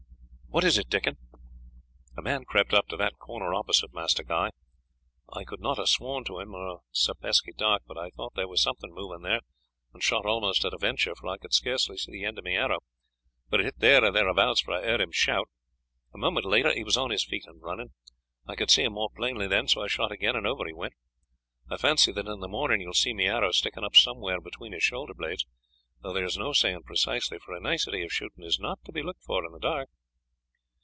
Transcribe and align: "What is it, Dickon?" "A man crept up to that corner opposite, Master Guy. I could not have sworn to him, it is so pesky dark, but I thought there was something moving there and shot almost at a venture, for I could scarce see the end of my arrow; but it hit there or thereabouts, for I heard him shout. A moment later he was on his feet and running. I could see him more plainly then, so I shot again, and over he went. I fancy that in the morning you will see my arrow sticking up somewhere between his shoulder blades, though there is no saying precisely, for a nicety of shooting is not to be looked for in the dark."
"What 0.53 0.65
is 0.65 0.77
it, 0.77 0.89
Dickon?" 0.89 1.15
"A 2.17 2.21
man 2.21 2.43
crept 2.43 2.73
up 2.73 2.89
to 2.89 2.97
that 2.97 3.17
corner 3.17 3.53
opposite, 3.53 3.93
Master 3.93 4.21
Guy. 4.21 4.49
I 5.31 5.45
could 5.45 5.61
not 5.61 5.77
have 5.77 5.87
sworn 5.87 6.25
to 6.25 6.39
him, 6.41 6.53
it 6.53 6.73
is 6.73 6.79
so 6.91 7.13
pesky 7.13 7.53
dark, 7.57 7.83
but 7.87 7.97
I 7.97 8.09
thought 8.09 8.33
there 8.35 8.49
was 8.49 8.61
something 8.61 8.93
moving 8.93 9.21
there 9.21 9.39
and 9.93 10.03
shot 10.03 10.25
almost 10.25 10.65
at 10.65 10.73
a 10.73 10.77
venture, 10.77 11.15
for 11.15 11.29
I 11.29 11.37
could 11.37 11.53
scarce 11.53 11.85
see 11.85 12.11
the 12.11 12.25
end 12.25 12.37
of 12.37 12.43
my 12.43 12.51
arrow; 12.51 12.79
but 13.49 13.61
it 13.61 13.65
hit 13.65 13.79
there 13.79 14.03
or 14.03 14.11
thereabouts, 14.11 14.59
for 14.59 14.73
I 14.73 14.81
heard 14.83 14.99
him 14.99 15.13
shout. 15.13 15.47
A 16.13 16.17
moment 16.17 16.45
later 16.45 16.73
he 16.73 16.83
was 16.83 16.97
on 16.97 17.11
his 17.11 17.23
feet 17.23 17.45
and 17.47 17.61
running. 17.61 17.93
I 18.45 18.57
could 18.57 18.69
see 18.71 18.83
him 18.83 18.91
more 18.91 19.09
plainly 19.09 19.47
then, 19.47 19.69
so 19.69 19.81
I 19.81 19.87
shot 19.87 20.11
again, 20.11 20.35
and 20.35 20.45
over 20.45 20.65
he 20.65 20.73
went. 20.73 20.95
I 21.69 21.77
fancy 21.77 22.11
that 22.11 22.27
in 22.27 22.41
the 22.41 22.49
morning 22.49 22.81
you 22.81 22.87
will 22.87 22.93
see 22.93 23.13
my 23.13 23.23
arrow 23.23 23.53
sticking 23.53 23.85
up 23.85 23.95
somewhere 23.95 24.41
between 24.41 24.73
his 24.73 24.83
shoulder 24.83 25.13
blades, 25.13 25.45
though 26.01 26.11
there 26.11 26.25
is 26.25 26.37
no 26.37 26.51
saying 26.51 26.83
precisely, 26.83 27.39
for 27.39 27.55
a 27.55 27.61
nicety 27.61 28.03
of 28.03 28.11
shooting 28.11 28.43
is 28.43 28.59
not 28.59 28.83
to 28.83 28.91
be 28.91 29.01
looked 29.01 29.23
for 29.23 29.45
in 29.45 29.53
the 29.53 29.57
dark." 29.59 29.87